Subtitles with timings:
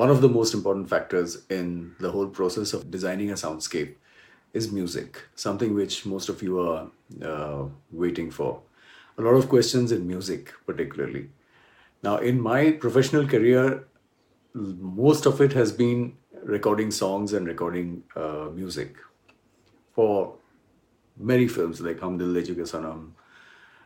[0.00, 3.96] one of the most important factors in the whole process of designing a soundscape
[4.54, 6.86] is music, something which most of you are
[7.22, 8.62] uh, waiting for.
[9.18, 11.28] A lot of questions in music, particularly.
[12.02, 13.84] Now, in my professional career,
[14.54, 18.96] most of it has been recording songs and recording uh, music
[19.92, 20.36] for
[21.18, 23.10] many films like Hum Dil De Chuke Sanam,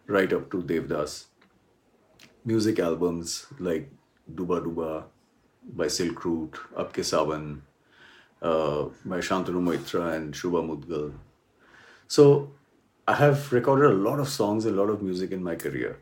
[0.07, 1.25] right up to Devdas.
[2.45, 3.91] Music albums like
[4.33, 5.05] Dooba Dooba
[5.67, 7.61] by Silk Route, Sawan,
[8.43, 11.15] uh, by Shantanu Moitra and Shubha Mudgal.
[12.07, 12.53] So
[13.07, 15.99] I have recorded a lot of songs, a lot of music in my career.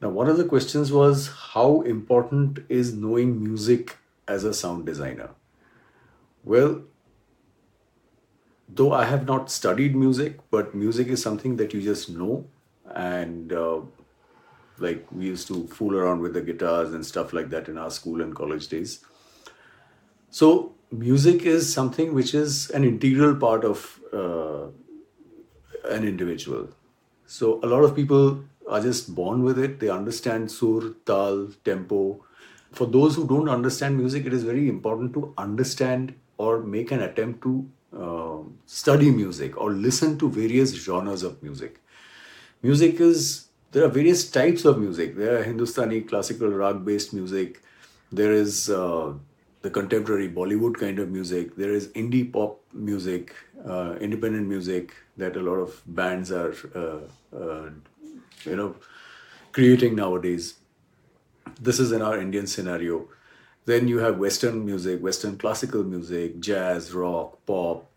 [0.00, 3.96] Now, one of the questions was how important is knowing music
[4.28, 5.30] as a sound designer?
[6.44, 6.82] Well,
[8.68, 12.46] though I have not studied music, but music is something that you just know.
[12.94, 13.80] And uh,
[14.80, 17.90] like we used to fool around with the guitars and stuff like that in our
[17.90, 19.04] school and college days.
[20.30, 24.66] So, music is something which is an integral part of uh,
[25.90, 26.68] an individual.
[27.26, 29.80] So, a lot of people are just born with it.
[29.80, 32.24] They understand sur, tal, tempo.
[32.72, 37.02] For those who don't understand music, it is very important to understand or make an
[37.02, 41.80] attempt to uh, study music or listen to various genres of music.
[42.62, 45.16] Music is, there are various types of music.
[45.16, 47.62] There are Hindustani classical rag based music.
[48.10, 49.12] There is uh,
[49.62, 51.56] the contemporary Bollywood kind of music.
[51.56, 53.34] There is indie pop music,
[53.66, 57.70] uh, independent music that a lot of bands are, uh, uh,
[58.44, 58.76] you know,
[59.52, 60.54] creating nowadays.
[61.60, 63.08] This is in our Indian scenario.
[63.64, 67.90] Then you have Western music, Western classical music, jazz, rock, pop,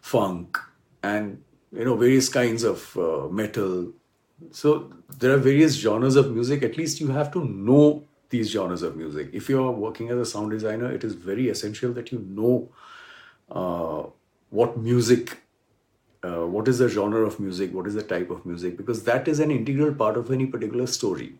[0.00, 0.56] funk,
[1.02, 3.92] and you know various kinds of uh, metal.
[4.50, 6.62] So there are various genres of music.
[6.62, 9.30] At least you have to know these genres of music.
[9.32, 12.68] If you're working as a sound designer, it is very essential that you know
[13.50, 14.08] uh,
[14.50, 15.38] what music,
[16.22, 19.28] uh, what is the genre of music, what is the type of music, because that
[19.28, 21.34] is an integral part of any particular story.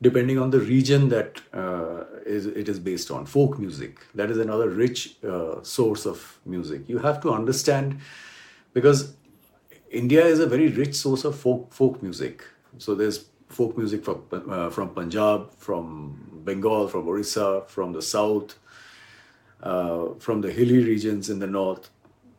[0.00, 4.38] Depending on the region that uh, is, it is based on, folk music, that is
[4.38, 6.88] another rich uh, source of music.
[6.88, 7.98] You have to understand
[8.74, 9.14] because
[9.90, 12.44] India is a very rich source of folk folk music.
[12.78, 18.58] So there's folk music from uh, from Punjab, from Bengal, from Orissa, from the south,
[19.62, 21.90] uh, from the hilly regions in the north.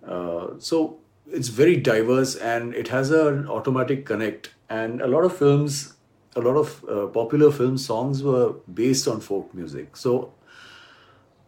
[0.06, 1.00] Uh, so
[1.32, 4.54] it's very diverse and it has an automatic connect.
[4.70, 5.94] And a lot of films,
[6.36, 9.98] a lot of uh, popular film songs were based on folk music.
[9.98, 10.34] So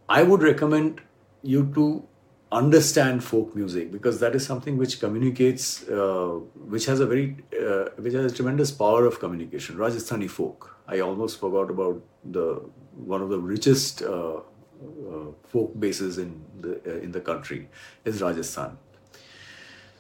[0.10, 1.02] I would recommend
[1.42, 2.08] you to
[2.52, 6.40] understand folk music because that is something which communicates, uh,
[6.74, 9.78] which has a very, uh, which has a tremendous power of communication.
[9.78, 10.76] Rajasthani folk.
[10.88, 12.62] I almost forgot about the
[12.96, 17.70] one of the richest uh, uh folk bases in the uh, in the country
[18.04, 18.78] is Rajasthan.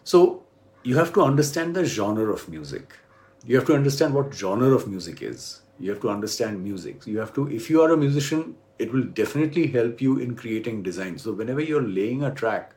[0.03, 0.43] So
[0.83, 2.97] you have to understand the genre of music.
[3.45, 5.61] You have to understand what genre of music is.
[5.81, 7.05] You have to understand music.
[7.07, 10.83] You have to, if you are a musician, it will definitely help you in creating
[10.83, 11.17] design.
[11.17, 12.73] So whenever you're laying a track,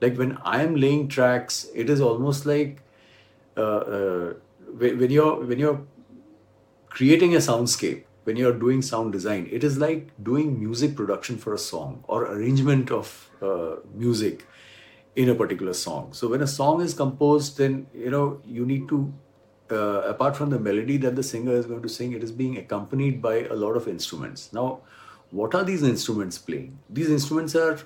[0.00, 2.82] like when I am laying tracks, it is almost like
[3.56, 4.34] uh, uh,
[4.78, 5.80] when you're when you're
[6.88, 11.54] creating a soundscape, when you're doing sound design, it is like doing music production for
[11.54, 14.46] a song or arrangement of uh, music
[15.16, 16.12] in a particular song.
[16.12, 19.12] So when a song is composed, then you know you need to
[19.72, 22.56] uh, apart from the melody that the singer is going to sing, it is being
[22.58, 24.52] accompanied by a lot of instruments.
[24.52, 24.80] Now,
[25.30, 26.78] what are these instruments playing?
[26.88, 27.78] These instruments are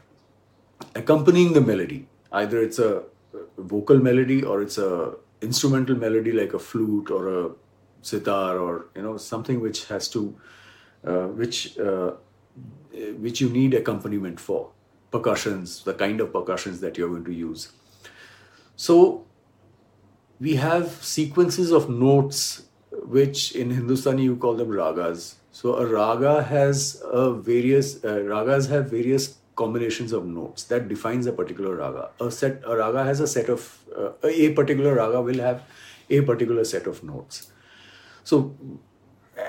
[0.94, 2.08] accompanying the melody.
[2.32, 3.02] Either it's a
[3.58, 7.50] vocal melody or it's a instrumental melody like a flute or a
[8.02, 10.36] sitar or you know something which has to
[11.06, 12.12] uh, which uh,
[13.18, 14.70] which you need accompaniment for
[15.10, 17.72] percussions the kind of percussions that you're going to use
[18.76, 19.24] so
[20.40, 26.42] we have sequences of notes which in hindustani you call them ragas so a raga
[26.42, 32.10] has a various uh, ragas have various combinations of notes that defines a particular raga.
[32.20, 35.62] A set a raga has a set of uh, a particular raga will have
[36.10, 37.52] a particular set of notes.
[38.24, 38.56] So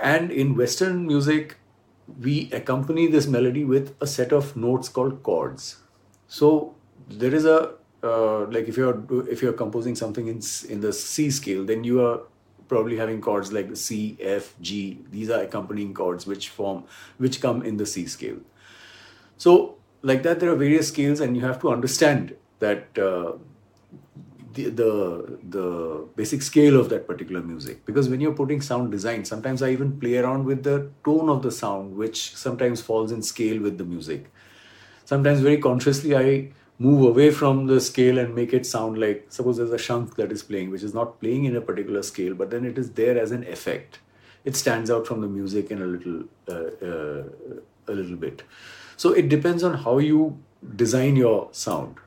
[0.02, 1.58] and in Western music,
[2.20, 5.78] we accompany this melody with a set of notes called chords.
[6.28, 6.76] So
[7.08, 7.74] there is a
[8.06, 9.04] uh, like if you're
[9.36, 12.20] if you're composing something in in the C scale, then you are
[12.68, 15.00] probably having chords like C, F, G.
[15.12, 16.84] These are accompanying chords which form,
[17.18, 18.40] which come in the C scale.
[19.38, 23.34] So like that, there are various scales, and you have to understand that uh,
[24.54, 27.86] the, the the basic scale of that particular music.
[27.86, 31.42] Because when you're putting sound design, sometimes I even play around with the tone of
[31.44, 34.32] the sound, which sometimes falls in scale with the music.
[35.06, 39.58] sometimes very consciously I move away from the scale and make it sound like suppose
[39.58, 42.50] there's a shank that is playing which is not playing in a particular scale but
[42.50, 44.00] then it is there as an effect.
[44.44, 47.24] It stands out from the music in a little uh, uh,
[47.88, 48.44] a little bit.
[48.98, 50.38] So it depends on how you
[50.76, 51.98] design your sound.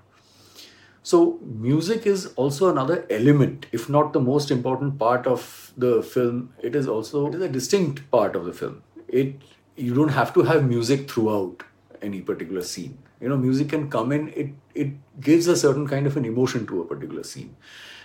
[1.03, 6.53] So music is also another element if not the most important part of the film
[6.63, 8.83] it is also it is a distinct part of the film.
[9.09, 9.37] It
[9.77, 11.63] you don't have to have music throughout
[12.03, 12.99] any particular scene.
[13.21, 16.67] You know music can come in it it gives a certain kind of an emotion
[16.67, 17.57] to a particular scene.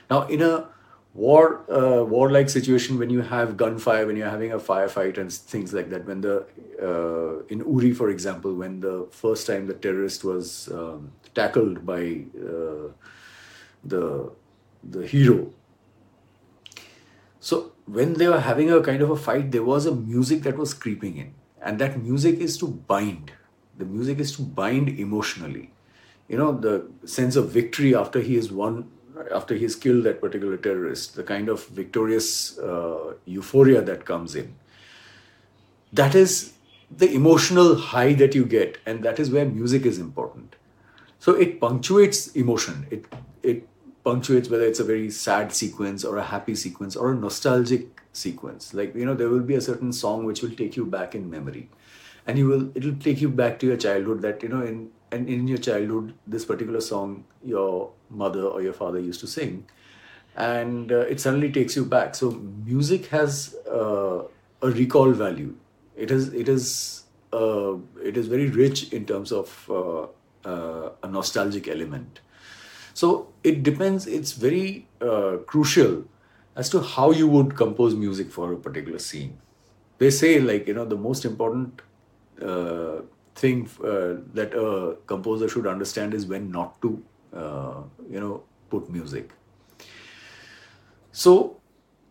[0.10, 0.68] Now in a
[1.13, 5.74] war uh, warlike situation when you have gunfire when you're having a firefight and things
[5.74, 6.38] like that when the
[6.81, 12.22] uh, in uri for example when the first time the terrorist was um, tackled by
[12.38, 12.88] uh,
[13.84, 14.31] the
[14.84, 15.51] the hero.
[17.39, 20.57] So when they were having a kind of a fight there was a music that
[20.57, 21.34] was creeping in.
[21.62, 23.31] And that music is to bind
[23.78, 25.72] the music is to bind emotionally.
[26.28, 28.90] You know the sense of victory after he has won
[29.34, 34.56] after he's killed that particular terrorist the kind of victorious uh, euphoria that comes in.
[35.92, 36.54] That is
[36.96, 40.56] the emotional high that you get and that is where music is important.
[41.20, 42.88] So it punctuates emotion.
[42.90, 43.06] It
[43.44, 43.68] it
[44.04, 48.74] punctuates whether it's a very sad sequence or a happy sequence or a nostalgic sequence.
[48.74, 51.30] Like you know there will be a certain song which will take you back in
[51.30, 51.70] memory
[52.28, 55.30] and you will it'll take you back to your childhood that you know in and
[55.30, 59.66] in your childhood this particular song your mother or your father used to sing.
[60.36, 62.16] And uh, it suddenly takes you back.
[62.16, 64.24] So music has uh,
[64.62, 65.56] a recall value.
[65.96, 70.08] It is it is uh, it is very rich in terms of uh,
[70.48, 72.22] uh, a nostalgic element.
[72.94, 76.06] So it depends it's very uh, crucial
[76.56, 79.38] as to how you would compose music for a particular scene.
[80.00, 81.81] They say like you know the most important
[82.41, 83.01] uh,
[83.35, 87.03] thing uh, that a composer should understand is when not to,
[87.35, 89.31] uh, you know, put music.
[91.12, 91.57] So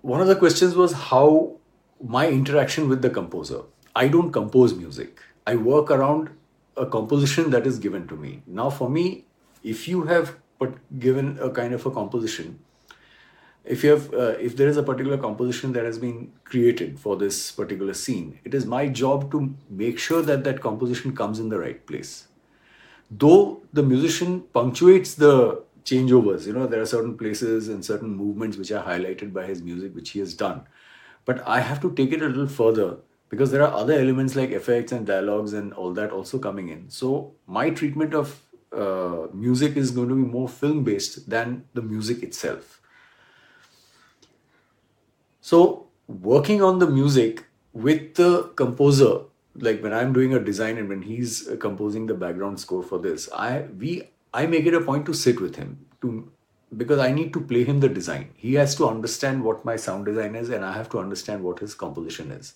[0.00, 1.56] one of the questions was how
[2.02, 3.62] my interaction with the composer.
[3.94, 5.20] I don't compose music.
[5.46, 6.30] I work around
[6.76, 8.42] a composition that is given to me.
[8.46, 9.24] Now, for me,
[9.62, 12.58] if you have put, given a kind of a composition,
[13.64, 17.16] if you have uh, if there is a particular composition that has been created for
[17.16, 21.48] this particular scene it is my job to make sure that that composition comes in
[21.48, 22.28] the right place.
[23.10, 28.56] Though the musician punctuates the changeovers you know there are certain places and certain movements
[28.56, 30.62] which are highlighted by his music which he has done.
[31.24, 32.96] But i have to take it a little further
[33.28, 36.90] because there are other elements like effects and dialogues and all that also coming in.
[36.90, 38.42] So my treatment of
[38.76, 42.81] uh, music is going to be more film based than the music itself
[45.42, 49.22] so working on the music with the composer,
[49.56, 52.98] like when I'm doing a design and when he's uh, composing the background score for
[52.98, 56.30] this, I we I make it a point to sit with him to
[56.76, 58.30] because I need to play him the design.
[58.36, 61.58] He has to understand what my sound design is, and I have to understand what
[61.58, 62.54] his composition is.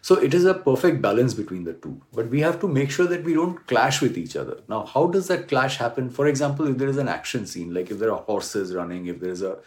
[0.00, 2.00] So it is a perfect balance between the two.
[2.12, 4.60] But we have to make sure that we don't clash with each other.
[4.68, 6.10] Now, how does that clash happen?
[6.10, 9.20] For example, if there is an action scene, like if there are horses running, if
[9.20, 9.58] there is a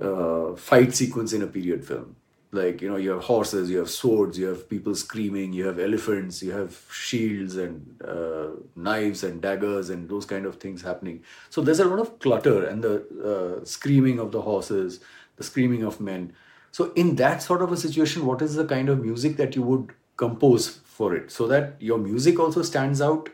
[0.00, 2.16] uh, fight sequence in a period film.
[2.52, 5.80] Like, you know, you have horses, you have swords, you have people screaming, you have
[5.80, 11.24] elephants, you have shields and uh, knives and daggers and those kind of things happening.
[11.50, 15.00] So there's a lot of clutter and the uh, screaming of the horses,
[15.34, 16.32] the screaming of men.
[16.70, 19.62] So, in that sort of a situation, what is the kind of music that you
[19.62, 23.28] would compose for it so that your music also stands out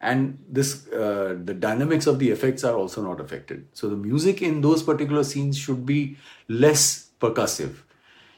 [0.00, 3.66] and this uh, the dynamics of the effects are also not affected.
[3.72, 6.16] So the music in those particular scenes should be
[6.48, 7.76] less percussive.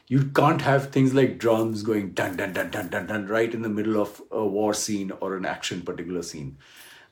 [0.07, 3.61] You can't have things like drums going dun dun dun dun dun dun right in
[3.61, 6.57] the middle of a war scene or an action particular scene.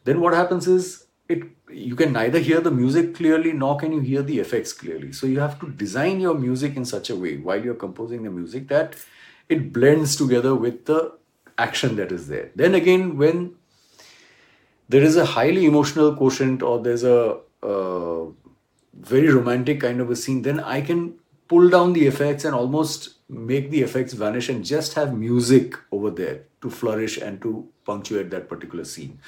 [0.04, 4.00] Then what happens is it you can neither hear the music clearly nor can you
[4.00, 5.12] hear the effects clearly.
[5.12, 8.32] So you have to design your music in such a way while you're composing the
[8.32, 8.96] music that
[9.48, 11.14] it blends together with the
[11.58, 12.50] action that is there.
[12.56, 13.56] Then again when
[14.90, 18.26] there is a highly emotional quotient or there's a uh,
[19.00, 21.14] very romantic kind of a scene, then I can
[21.48, 26.10] pull down the effects and almost make the effects vanish and just have music over
[26.10, 29.20] there to flourish and to punctuate that particular scene.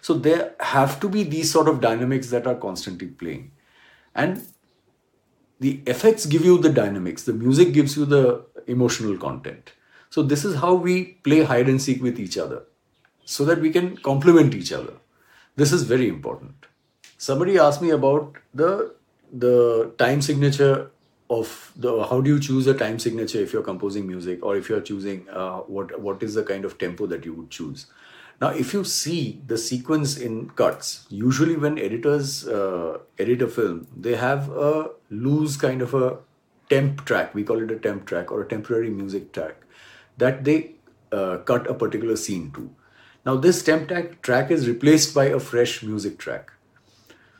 [0.00, 3.52] So there have to be these sort of dynamics that are constantly playing.
[4.14, 4.42] And
[5.60, 9.72] the effects give you the dynamics, the music gives you the emotional content.
[10.10, 12.64] So this is how we play hide and seek with each other
[13.24, 14.94] so that we can complement each other.
[15.56, 16.66] This is very important.
[17.18, 18.94] Somebody asked me about the
[19.32, 20.90] the time signature
[21.30, 24.68] of the how do you choose a time signature if you're composing music or if
[24.68, 27.86] you're choosing uh, what what is the kind of tempo that you would choose.
[28.40, 33.86] Now, if you see the sequence in cuts, usually when editors uh, edit a film,
[33.96, 36.18] they have a loose kind of a
[36.68, 39.56] temp track, we call it a temp track or a temporary music track,
[40.16, 40.72] that they
[41.12, 42.68] uh, cut a particular scene to.
[43.24, 43.88] Now, this temp
[44.22, 46.52] track, is replaced by a fresh music track.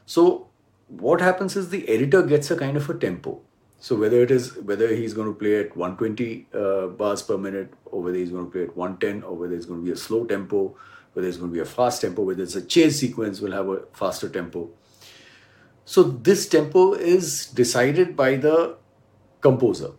[0.06, 0.48] So,
[0.88, 3.40] what happens is the editor gets a kind of a tempo.
[3.82, 7.74] So whether it is whether he's going to play at 120 uh, bars per minute,
[7.86, 9.96] or whether he's going to play at 110, or whether it's going to be a
[9.96, 10.76] slow tempo,
[11.14, 13.68] whether it's going to be a fast tempo, whether it's a chase sequence will have
[13.68, 14.70] a faster tempo.
[15.84, 18.76] So this tempo is decided by the
[19.40, 19.90] composer.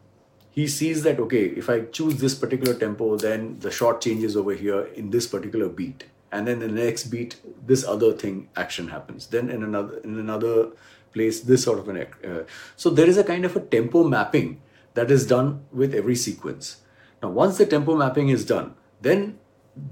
[0.53, 4.53] He sees that okay, if I choose this particular tempo, then the shot changes over
[4.53, 9.27] here in this particular beat, and then the next beat, this other thing action happens.
[9.27, 10.73] Then in another in another
[11.13, 12.43] place this sort of an uh,
[12.75, 14.61] so there is a kind of a tempo mapping
[14.95, 16.77] that is done with every sequence
[17.21, 19.37] now once the tempo mapping is done then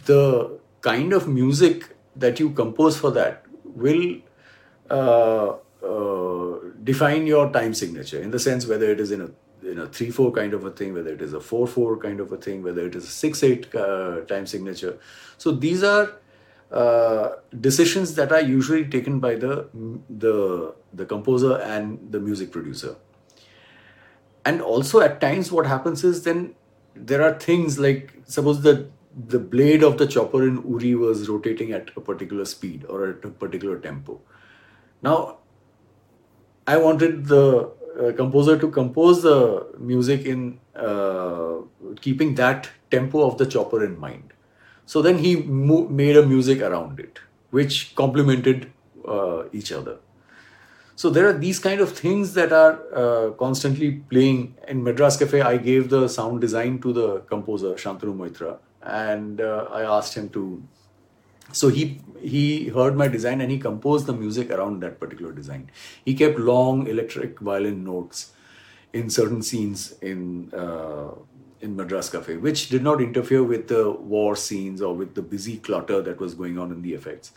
[0.05, 4.17] the kind of music that you compose for that will
[4.89, 5.53] uh,
[5.85, 9.29] uh, define your time signature in the sense whether it is in a
[9.71, 12.37] in a 3-4 kind of a thing, whether it is a 4-4 kind of a
[12.37, 14.97] thing, whether it is a 6-8 uh, time signature.
[15.37, 16.13] So these are
[16.71, 19.67] uh, decisions that are usually taken by the
[20.09, 22.95] the the composer and the music producer
[24.45, 26.55] and also at times what happens is then
[26.95, 28.89] there are things like suppose the
[29.27, 33.25] the blade of the chopper in uri was rotating at a particular speed or at
[33.25, 34.19] a particular tempo
[35.01, 35.37] now
[36.65, 37.69] i wanted the
[38.01, 41.55] uh, composer to compose the music in uh,
[42.01, 44.33] keeping that tempo of the chopper in mind
[44.85, 47.19] so then he mo- made a music around it,
[47.51, 48.71] which complemented
[49.07, 49.99] uh, each other.
[50.95, 54.55] So there are these kind of things that are uh, constantly playing.
[54.67, 59.67] In Madras Cafe, I gave the sound design to the composer Shantanu Moitra, and uh,
[59.71, 60.61] I asked him to.
[61.51, 65.69] So he he heard my design and he composed the music around that particular design.
[66.05, 68.31] He kept long electric violin notes
[68.93, 71.11] in certain scenes in uh,
[71.61, 75.57] in Madras Cafe, which did not interfere with the war scenes or with the busy
[75.57, 77.31] clutter that was going on in the effects.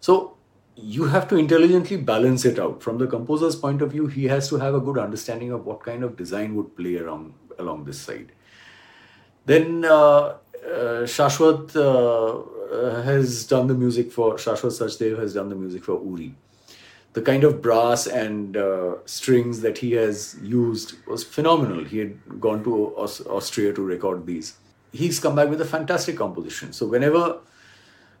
[0.00, 0.36] So
[0.76, 2.82] you have to intelligently balance it out.
[2.82, 5.82] From the composer's point of view, he has to have a good understanding of what
[5.82, 8.32] kind of design would play around along this side.
[9.46, 10.34] Then uh,
[10.66, 16.34] Shashwat uh, has done the music for Shashwat Sachdev has done the music for Uri
[17.16, 21.82] the kind of brass and uh, strings that he has used was phenomenal.
[21.82, 24.58] He had gone to Aus- Austria to record these.
[24.92, 26.74] He's come back with a fantastic composition.
[26.74, 27.38] So whenever,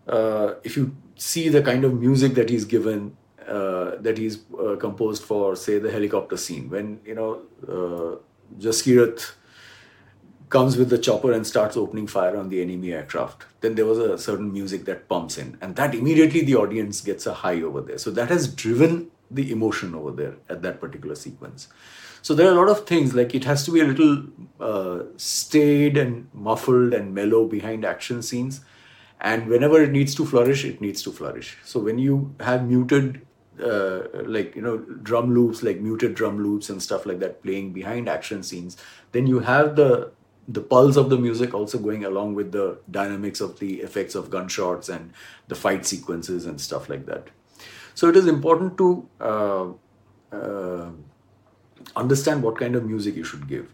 [0.08, 3.14] uh, if you see the kind of music that he's given,
[3.46, 8.16] uh, that he's uh, composed for, say, the helicopter scene, when you know uh,
[8.58, 9.30] Jaskirat
[10.48, 13.98] comes with the chopper and starts opening fire on the enemy aircraft, then there was
[13.98, 17.80] a certain music that pumps in, and that immediately the audience gets a high over
[17.80, 17.98] there.
[17.98, 21.68] So that has driven the emotion over there at that particular sequence.
[22.22, 24.24] So there are a lot of things like it has to be a little
[24.60, 28.60] uh, staid and muffled and mellow behind action scenes,
[29.20, 31.56] and whenever it needs to flourish, it needs to flourish.
[31.64, 33.26] So when you have muted
[33.62, 37.72] uh, like you know drum loops like muted drum loops and stuff like that playing
[37.72, 38.76] behind action scenes
[39.12, 40.12] then you have the
[40.48, 44.30] the pulse of the music also going along with the dynamics of the effects of
[44.30, 45.12] gunshots and
[45.48, 47.28] the fight sequences and stuff like that.
[47.94, 49.66] So it is important to uh,
[50.32, 50.90] uh,
[51.96, 53.72] understand what kind of music you should give.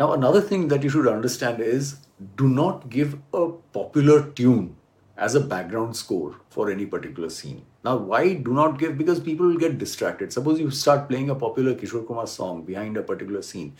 [0.00, 1.96] Now, another thing that you should understand is
[2.36, 4.76] do not give a popular tune
[5.16, 7.64] as a background score for any particular scene.
[7.84, 8.96] Now, why do not give?
[8.96, 10.32] Because people will get distracted.
[10.32, 13.76] Suppose you start playing a popular Kishore Kumar song behind a particular scene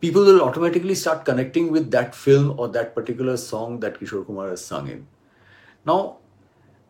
[0.00, 4.48] people will automatically start connecting with that film or that particular song that Kishore Kumar
[4.48, 5.06] has sung in.
[5.84, 6.18] Now,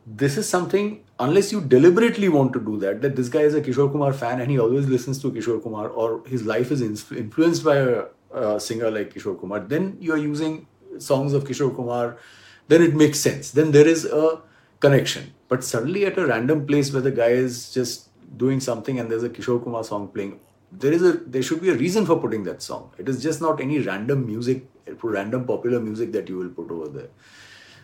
[0.06, 3.60] this is something, unless you deliberately want to do that, that this guy is a
[3.60, 7.64] Kishore Kumar fan and he always listens to Kishore Kumar or his life is influenced
[7.64, 10.66] by a, a singer like Kishore Kumar, then you are using
[10.98, 12.16] songs of Kishore Kumar,
[12.68, 13.50] then it makes sense.
[13.50, 14.40] Then there is a
[14.80, 15.34] connection.
[15.48, 19.24] But suddenly at a random place where the guy is just doing something and there's
[19.24, 20.40] a Kishore Kumar song playing,
[20.72, 22.90] there is a there should be a reason for putting that song.
[22.98, 24.66] It is just not any random music
[25.02, 27.08] random popular music that you will put over there.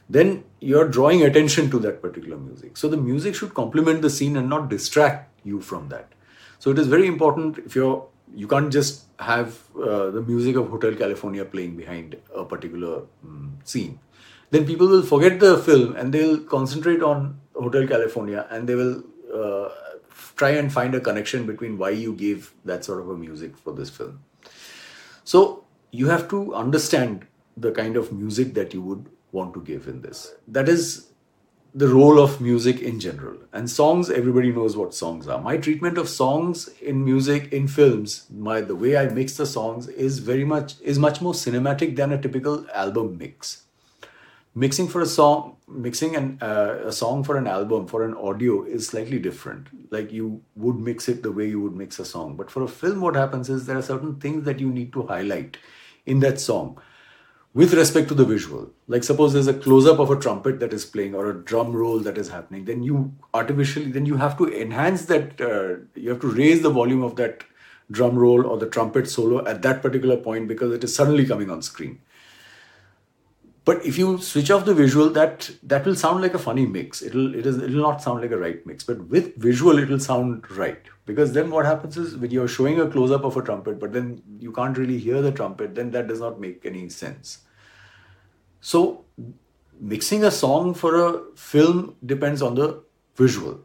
[0.08, 2.76] Then you're drawing attention to that particular music.
[2.76, 6.12] So the music should complement the scene and not distract you from that.
[6.58, 10.68] So it is very important if you're you can't just have uh, the music of
[10.68, 13.98] hotel california playing behind a particular um, scene.
[14.50, 19.02] Then people will forget the film and they'll concentrate on hotel california and they will
[19.32, 19.68] uh,
[20.36, 23.72] try and find a connection between why you gave that sort of a music for
[23.72, 24.20] this film.
[25.24, 29.88] So you have to understand the kind of music that you would want to give
[29.88, 30.34] in this.
[30.46, 31.08] That is
[31.74, 33.36] the role of music in general.
[33.52, 35.40] And songs, everybody knows what songs are.
[35.40, 39.88] My treatment of songs in music, in films, my the way I mix the songs
[39.88, 43.65] is very much is much more cinematic than a typical album mix.
[44.58, 48.64] Mixing for a song, mixing an, uh, a song for an album for an audio
[48.64, 49.66] is slightly different.
[49.92, 52.36] Like you would mix it the way you would mix a song.
[52.36, 55.02] But for a film, what happens is there are certain things that you need to
[55.02, 55.58] highlight
[56.06, 56.80] in that song
[57.52, 58.70] with respect to the visual.
[58.88, 61.98] Like suppose there's a close-up of a trumpet that is playing or a drum roll
[61.98, 65.38] that is happening, then you artificially then you have to enhance that.
[65.38, 67.44] Uh, you have to raise the volume of that
[67.90, 71.50] drum roll or the trumpet solo at that particular point because it is suddenly coming
[71.50, 72.00] on screen.
[73.66, 77.02] But if you switch off the visual, that that will sound like a funny mix.
[77.02, 78.84] It'll it is it'll not sound like a right mix.
[78.84, 82.78] But with visual, it will sound right because then what happens is when you're showing
[82.80, 85.90] a close up of a trumpet, but then you can't really hear the trumpet, then
[85.90, 87.38] that does not make any sense.
[88.60, 89.04] So,
[89.80, 92.82] mixing a song for a film depends on the
[93.16, 93.60] visual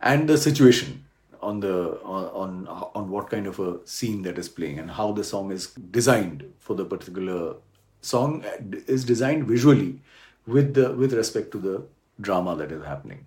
[0.00, 1.06] and the situation
[1.40, 5.24] on the on on what kind of a scene that is playing and how the
[5.24, 7.56] song is designed for the particular
[8.00, 8.44] song
[8.86, 10.00] is designed visually
[10.46, 11.82] with the with respect to the
[12.20, 13.26] drama that is happening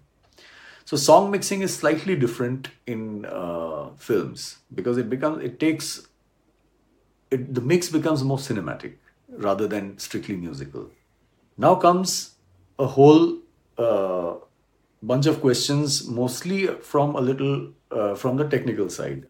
[0.86, 6.08] so song mixing is slightly different in uh, films because it becomes it takes
[7.32, 8.96] it, the mix becomes more cinematic
[9.30, 10.90] rather than strictly musical.
[11.58, 12.36] Now comes
[12.78, 13.38] a whole
[13.78, 14.36] uh,
[15.02, 19.28] bunch of questions, mostly from a little uh, from the technical side.